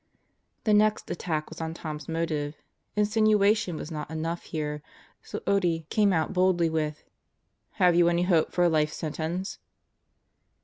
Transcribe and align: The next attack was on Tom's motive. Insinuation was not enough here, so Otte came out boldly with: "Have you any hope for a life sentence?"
The 0.63 0.73
next 0.73 1.11
attack 1.11 1.47
was 1.51 1.61
on 1.61 1.75
Tom's 1.75 2.09
motive. 2.09 2.55
Insinuation 2.95 3.75
was 3.75 3.91
not 3.91 4.09
enough 4.09 4.45
here, 4.45 4.81
so 5.21 5.41
Otte 5.41 5.87
came 5.89 6.11
out 6.11 6.33
boldly 6.33 6.71
with: 6.71 7.03
"Have 7.73 7.93
you 7.93 8.09
any 8.09 8.23
hope 8.23 8.51
for 8.51 8.63
a 8.63 8.67
life 8.69 8.91
sentence?" 8.91 9.59